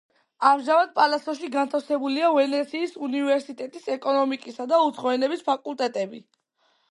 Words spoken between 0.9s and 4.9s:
პალაცოში განთავსებულია ვენეციის უნივერსიტეტის ეკონომიკისა და